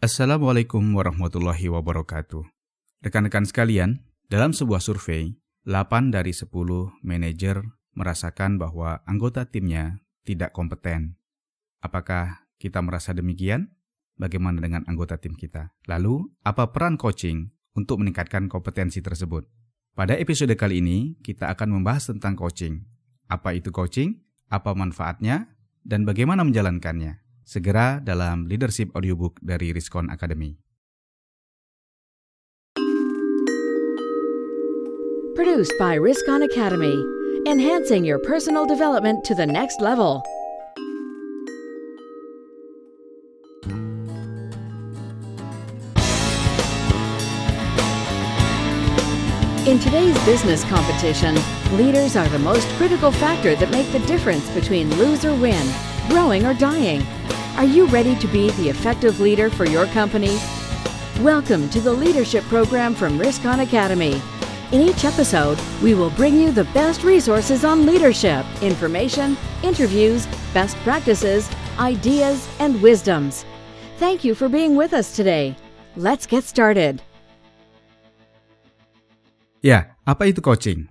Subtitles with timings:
[0.00, 2.40] Assalamualaikum warahmatullahi wabarakatuh.
[3.04, 4.00] Rekan-rekan sekalian,
[4.32, 5.36] dalam sebuah survei,
[5.68, 6.48] 8 dari 10
[7.04, 7.60] manajer
[7.92, 11.20] merasakan bahwa anggota timnya tidak kompeten.
[11.84, 13.76] Apakah kita merasa demikian?
[14.16, 15.76] Bagaimana dengan anggota tim kita?
[15.84, 19.52] Lalu, apa peran coaching untuk meningkatkan kompetensi tersebut?
[19.92, 22.88] Pada episode kali ini, kita akan membahas tentang coaching.
[23.28, 24.16] Apa itu coaching?
[24.48, 25.52] Apa manfaatnya?
[25.84, 27.20] Dan bagaimana menjalankannya?
[27.50, 30.54] Segera dalam Leadership Audiobook dari Riskon Academy.
[35.34, 36.94] Produced by Riskon Academy,
[37.50, 40.22] enhancing your personal development to the next level.
[49.66, 51.34] In today's business competition,
[51.74, 55.66] leaders are the most critical factor that make the difference between lose or win,
[56.08, 57.02] growing or dying.
[57.58, 60.38] Are you ready to be the effective leader for your company?
[61.20, 64.22] Welcome to the Leadership Program from Riskon Academy.
[64.72, 70.78] In each episode, we will bring you the best resources on leadership, information, interviews, best
[70.86, 73.44] practices, ideas, and wisdoms.
[73.98, 75.52] Thank you for being with us today.
[75.98, 77.02] Let's get started.
[79.60, 80.88] Ya, apa itu coaching?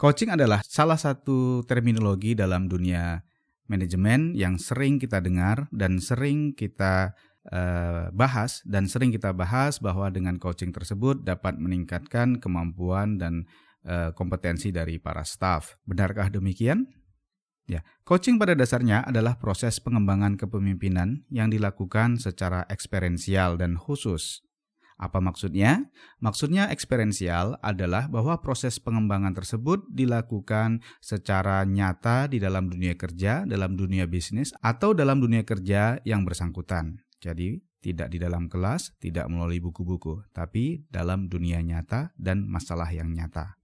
[0.00, 3.22] Coaching adalah salah satu terminologi dalam dunia
[3.66, 7.14] manajemen yang sering kita dengar dan sering kita
[7.50, 13.46] uh, bahas dan sering kita bahas bahwa dengan coaching tersebut dapat meningkatkan kemampuan dan
[13.86, 15.78] uh, kompetensi dari para staff.
[15.86, 16.86] Benarkah demikian?
[17.66, 24.45] Ya, coaching pada dasarnya adalah proses pengembangan kepemimpinan yang dilakukan secara eksperensial dan khusus
[24.96, 25.92] apa maksudnya?
[26.24, 33.76] Maksudnya eksperensial adalah bahwa proses pengembangan tersebut dilakukan secara nyata di dalam dunia kerja, dalam
[33.76, 37.04] dunia bisnis, atau dalam dunia kerja yang bersangkutan.
[37.20, 43.12] Jadi, tidak di dalam kelas, tidak melalui buku-buku, tapi dalam dunia nyata dan masalah yang
[43.12, 43.60] nyata.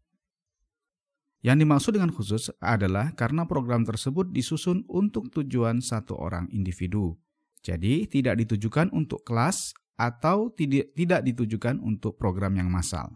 [1.43, 7.19] Yang dimaksud dengan khusus adalah karena program tersebut disusun untuk tujuan satu orang individu.
[7.67, 13.15] Jadi, tidak ditujukan untuk kelas atau tidak, ditujukan untuk program yang massal.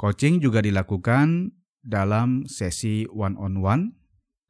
[0.00, 1.52] Coaching juga dilakukan
[1.84, 3.92] dalam sesi one-on-one,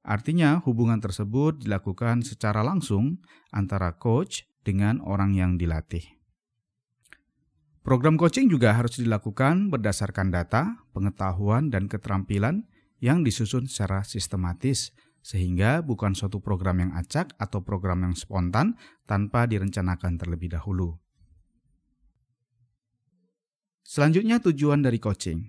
[0.06, 3.18] artinya hubungan tersebut dilakukan secara langsung
[3.50, 6.06] antara coach dengan orang yang dilatih.
[7.82, 12.66] Program coaching juga harus dilakukan berdasarkan data, pengetahuan, dan keterampilan
[12.98, 14.90] yang disusun secara sistematis
[15.22, 18.74] sehingga bukan suatu program yang acak atau program yang spontan
[19.06, 20.98] tanpa direncanakan terlebih dahulu.
[23.86, 25.46] Selanjutnya tujuan dari coaching.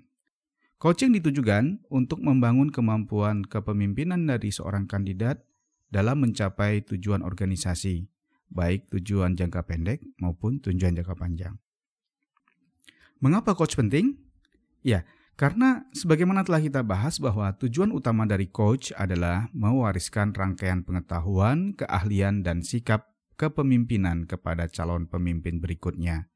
[0.78, 5.42] Coaching ditujukan untuk membangun kemampuan kepemimpinan dari seorang kandidat
[5.90, 8.06] dalam mencapai tujuan organisasi,
[8.54, 11.58] baik tujuan jangka pendek maupun tujuan jangka panjang.
[13.18, 14.22] Mengapa coach penting?
[14.86, 15.02] Ya,
[15.34, 22.46] karena sebagaimana telah kita bahas bahwa tujuan utama dari coach adalah mewariskan rangkaian pengetahuan, keahlian,
[22.46, 26.30] dan sikap kepemimpinan kepada calon pemimpin berikutnya.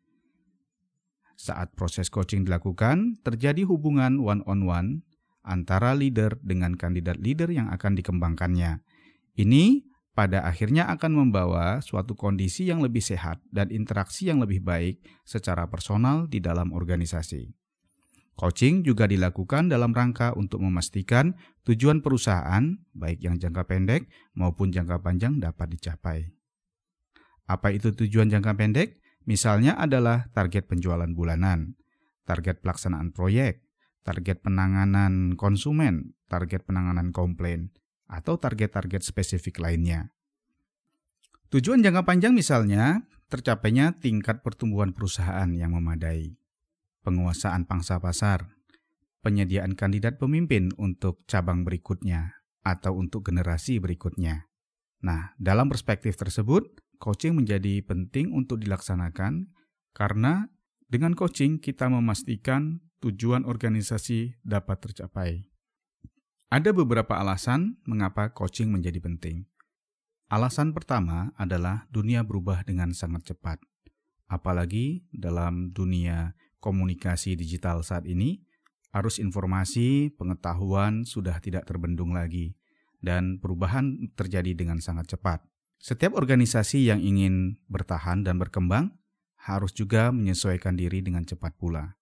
[1.41, 5.02] Saat proses coaching dilakukan, terjadi hubungan one-on-one
[5.41, 8.85] antara leader dengan kandidat leader yang akan dikembangkannya.
[9.41, 9.81] Ini
[10.13, 15.66] pada akhirnya akan membawa suatu kondisi yang lebih sehat dan interaksi yang lebih baik secara
[15.66, 17.50] personal di dalam organisasi.
[18.38, 21.34] Coaching juga dilakukan dalam rangka untuk memastikan
[21.66, 24.06] tujuan perusahaan, baik yang jangka pendek
[24.38, 26.29] maupun jangka panjang, dapat dicapai.
[27.50, 29.00] Apa itu tujuan jangka pendek?
[29.29, 31.77] Misalnya adalah target penjualan bulanan,
[32.25, 33.61] target pelaksanaan proyek,
[34.01, 37.69] target penanganan konsumen, target penanganan komplain,
[38.09, 40.11] atau target-target spesifik lainnya.
[41.51, 46.35] Tujuan jangka panjang misalnya tercapainya tingkat pertumbuhan perusahaan yang memadai,
[47.03, 48.51] penguasaan pangsa pasar,
[49.23, 54.51] penyediaan kandidat pemimpin untuk cabang berikutnya atau untuk generasi berikutnya.
[55.01, 59.49] Nah, dalam perspektif tersebut, coaching menjadi penting untuk dilaksanakan
[59.97, 60.53] karena
[60.85, 65.49] dengan coaching kita memastikan tujuan organisasi dapat tercapai.
[66.53, 69.49] Ada beberapa alasan mengapa coaching menjadi penting.
[70.29, 73.58] Alasan pertama adalah dunia berubah dengan sangat cepat.
[74.31, 78.40] Apalagi dalam dunia komunikasi digital saat ini,
[78.96, 82.55] arus informasi, pengetahuan sudah tidak terbendung lagi,
[83.03, 85.50] dan perubahan terjadi dengan sangat cepat.
[85.81, 89.01] Setiap organisasi yang ingin bertahan dan berkembang
[89.41, 91.97] harus juga menyesuaikan diri dengan cepat pula.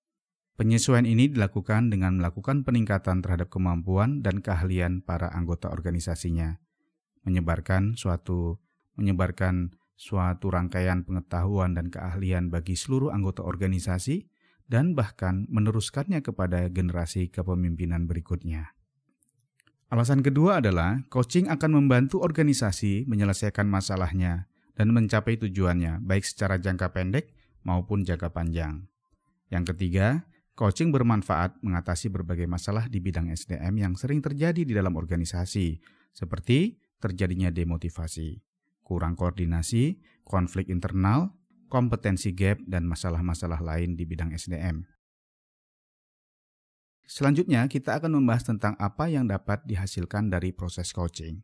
[0.60, 6.60] Penyesuaian ini dilakukan dengan melakukan peningkatan terhadap kemampuan dan keahlian para anggota organisasinya,
[7.24, 8.60] menyebarkan suatu
[9.00, 14.28] menyebarkan suatu rangkaian pengetahuan dan keahlian bagi seluruh anggota organisasi,
[14.68, 18.76] dan bahkan meneruskannya kepada generasi kepemimpinan berikutnya.
[19.90, 24.46] Alasan kedua adalah coaching akan membantu organisasi menyelesaikan masalahnya
[24.78, 27.34] dan mencapai tujuannya, baik secara jangka pendek
[27.66, 28.86] maupun jangka panjang.
[29.50, 34.94] Yang ketiga, coaching bermanfaat mengatasi berbagai masalah di bidang SDM yang sering terjadi di dalam
[34.94, 35.82] organisasi,
[36.14, 38.46] seperti terjadinya demotivasi,
[38.86, 41.34] kurang koordinasi, konflik internal,
[41.66, 44.86] kompetensi gap, dan masalah-masalah lain di bidang SDM.
[47.10, 51.42] Selanjutnya, kita akan membahas tentang apa yang dapat dihasilkan dari proses coaching.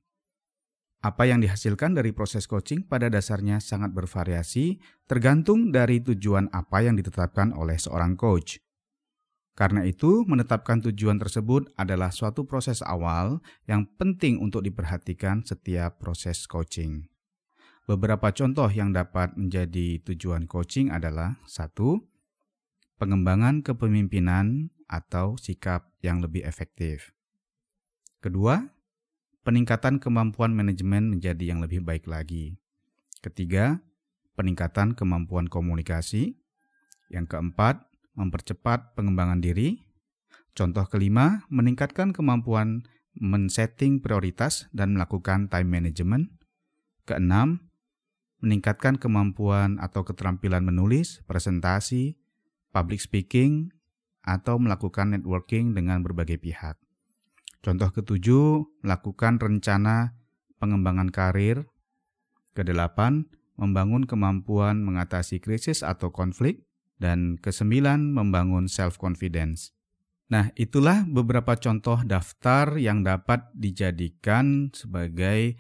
[1.02, 4.78] Apa yang dihasilkan dari proses coaching pada dasarnya sangat bervariasi,
[5.10, 8.62] tergantung dari tujuan apa yang ditetapkan oleh seorang coach.
[9.58, 16.46] Karena itu, menetapkan tujuan tersebut adalah suatu proses awal yang penting untuk diperhatikan setiap proses
[16.46, 17.10] coaching.
[17.90, 22.06] Beberapa contoh yang dapat menjadi tujuan coaching adalah satu,
[22.96, 27.12] pengembangan kepemimpinan atau sikap yang lebih efektif.
[28.22, 28.62] Kedua,
[29.46, 32.58] peningkatan kemampuan manajemen menjadi yang lebih baik lagi.
[33.22, 33.82] Ketiga,
[34.34, 36.38] peningkatan kemampuan komunikasi.
[37.10, 37.86] Yang keempat,
[38.18, 39.86] mempercepat pengembangan diri.
[40.58, 46.32] Contoh kelima, meningkatkan kemampuan men-setting prioritas dan melakukan time management.
[47.06, 47.70] Keenam,
[48.42, 52.18] meningkatkan kemampuan atau keterampilan menulis, presentasi,
[52.76, 53.72] public speaking,
[54.26, 56.76] atau melakukan networking dengan berbagai pihak.
[57.64, 60.18] Contoh ketujuh, melakukan rencana
[60.60, 61.70] pengembangan karir.
[62.58, 66.68] Kedelapan, membangun kemampuan mengatasi krisis atau konflik.
[66.96, 69.76] Dan kesembilan, membangun self-confidence.
[70.32, 75.60] Nah, itulah beberapa contoh daftar yang dapat dijadikan sebagai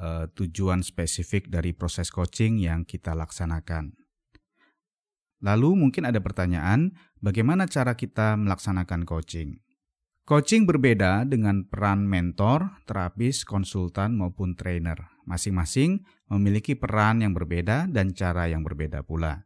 [0.00, 4.03] uh, tujuan spesifik dari proses coaching yang kita laksanakan.
[5.44, 9.60] Lalu mungkin ada pertanyaan, bagaimana cara kita melaksanakan coaching?
[10.24, 14.96] Coaching berbeda dengan peran mentor, terapis, konsultan maupun trainer.
[15.28, 16.00] Masing-masing
[16.32, 19.44] memiliki peran yang berbeda dan cara yang berbeda pula.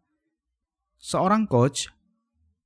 [1.03, 1.91] Seorang coach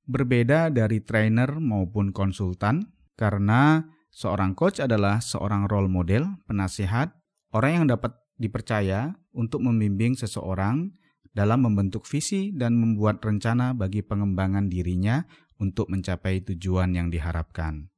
[0.05, 3.81] berbeda dari trainer maupun konsultan karena
[4.13, 7.17] seorang coach adalah seorang role model, penasihat,
[7.49, 10.93] orang yang dapat dipercaya untuk membimbing seseorang
[11.33, 15.25] dalam membentuk visi dan membuat rencana bagi pengembangan dirinya
[15.57, 17.89] untuk mencapai tujuan yang diharapkan.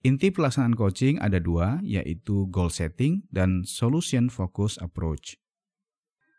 [0.00, 5.36] Inti pelaksanaan coaching ada dua, yaitu goal setting dan solution focus approach.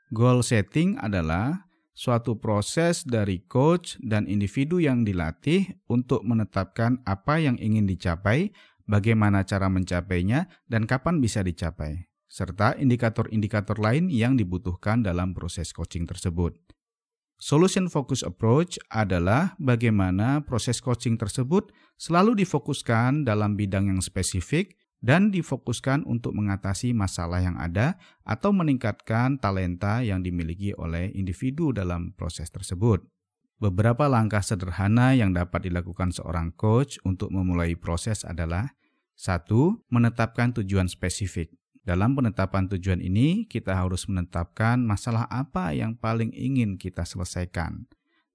[0.10, 7.62] Goal setting adalah suatu proses dari coach dan individu yang dilatih untuk menetapkan apa yang
[7.62, 8.50] ingin dicapai,
[8.90, 16.08] bagaimana cara mencapainya, dan kapan bisa dicapai serta indikator-indikator lain yang dibutuhkan dalam proses coaching
[16.08, 16.56] tersebut.
[17.36, 25.34] Solution focus approach adalah bagaimana proses coaching tersebut selalu difokuskan dalam bidang yang spesifik dan
[25.34, 32.48] difokuskan untuk mengatasi masalah yang ada atau meningkatkan talenta yang dimiliki oleh individu dalam proses
[32.54, 33.04] tersebut.
[33.58, 38.78] Beberapa langkah sederhana yang dapat dilakukan seorang coach untuk memulai proses adalah
[39.18, 41.61] satu, Menetapkan tujuan spesifik.
[41.92, 47.84] Dalam penetapan tujuan ini, kita harus menetapkan masalah apa yang paling ingin kita selesaikan,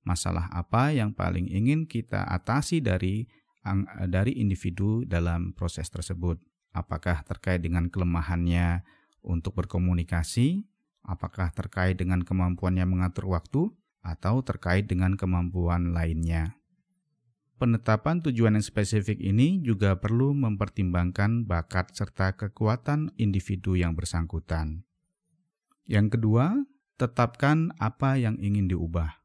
[0.05, 3.25] masalah apa yang paling ingin kita atasi dari
[4.13, 6.37] dari individu dalam proses tersebut.
[6.77, 8.85] Apakah terkait dengan kelemahannya
[9.25, 10.69] untuk berkomunikasi,
[11.09, 13.73] apakah terkait dengan kemampuannya mengatur waktu,
[14.05, 16.61] atau terkait dengan kemampuan lainnya.
[17.57, 24.85] Penetapan tujuan yang spesifik ini juga perlu mempertimbangkan bakat serta kekuatan individu yang bersangkutan.
[25.89, 26.69] Yang kedua,
[27.01, 29.25] tetapkan apa yang ingin diubah.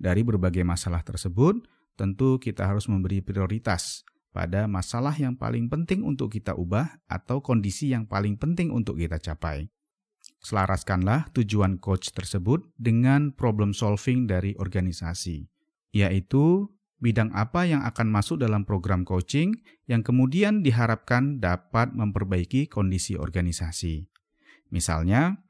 [0.00, 1.60] Dari berbagai masalah tersebut,
[2.00, 7.92] tentu kita harus memberi prioritas pada masalah yang paling penting untuk kita ubah atau kondisi
[7.92, 9.68] yang paling penting untuk kita capai.
[10.40, 15.44] Selaraskanlah tujuan coach tersebut dengan problem solving dari organisasi,
[15.92, 16.72] yaitu
[17.04, 19.52] bidang apa yang akan masuk dalam program coaching
[19.84, 24.08] yang kemudian diharapkan dapat memperbaiki kondisi organisasi.
[24.72, 25.44] Misalnya,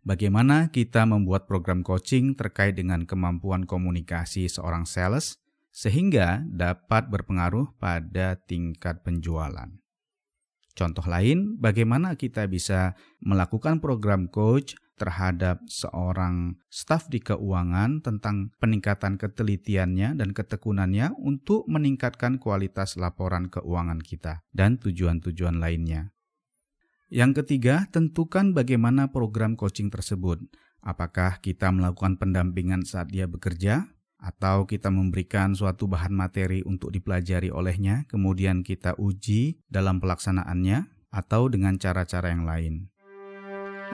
[0.00, 5.36] bagaimana kita membuat program coaching terkait dengan kemampuan komunikasi seorang sales
[5.68, 9.68] sehingga dapat berpengaruh pada tingkat penjualan.
[10.72, 19.20] Contoh lain, bagaimana kita bisa melakukan program coach terhadap seorang staf di keuangan tentang peningkatan
[19.20, 26.16] ketelitiannya dan ketekunannya untuk meningkatkan kualitas laporan keuangan kita dan tujuan-tujuan lainnya.
[27.06, 30.42] Yang ketiga, tentukan bagaimana program coaching tersebut.
[30.82, 33.86] Apakah kita melakukan pendampingan saat dia bekerja,
[34.16, 41.48] atau kita memberikan suatu bahan materi untuk dipelajari olehnya, kemudian kita uji dalam pelaksanaannya, atau
[41.48, 42.90] dengan cara-cara yang lain.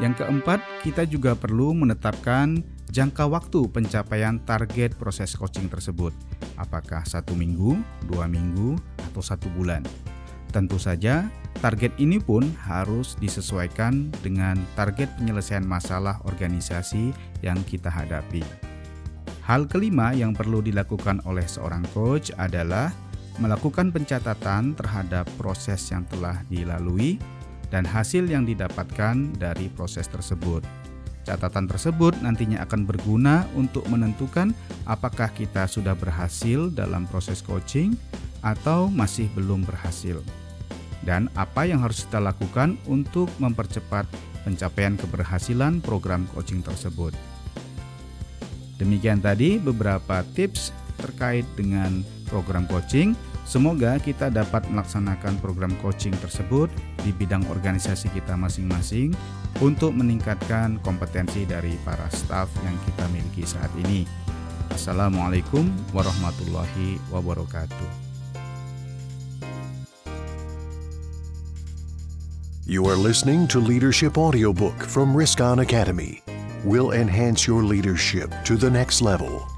[0.00, 6.16] Yang keempat, kita juga perlu menetapkan jangka waktu pencapaian target proses coaching tersebut.
[6.56, 7.76] Apakah satu minggu,
[8.08, 8.76] dua minggu,
[9.12, 9.84] atau satu bulan?
[10.52, 11.28] Tentu saja,
[11.64, 18.44] target ini pun harus disesuaikan dengan target penyelesaian masalah organisasi yang kita hadapi.
[19.42, 22.92] Hal kelima yang perlu dilakukan oleh seorang coach adalah
[23.40, 27.16] melakukan pencatatan terhadap proses yang telah dilalui
[27.72, 30.60] dan hasil yang didapatkan dari proses tersebut.
[31.24, 34.52] Catatan tersebut nantinya akan berguna untuk menentukan
[34.84, 37.96] apakah kita sudah berhasil dalam proses coaching
[38.42, 40.18] atau masih belum berhasil,
[41.06, 44.04] dan apa yang harus kita lakukan untuk mempercepat
[44.42, 47.14] pencapaian keberhasilan program coaching tersebut.
[48.82, 53.14] Demikian tadi beberapa tips terkait dengan program coaching.
[53.46, 56.66] Semoga kita dapat melaksanakan program coaching tersebut
[57.02, 59.12] di bidang organisasi kita masing-masing
[59.60, 64.08] untuk meningkatkan kompetensi dari para staf yang kita miliki saat ini.
[64.72, 67.90] Assalamualaikum warahmatullahi wabarakatuh.
[72.64, 76.22] You are listening to Leadership Audiobook from Risk On Academy.
[76.64, 79.51] Will enhance your leadership to the next level.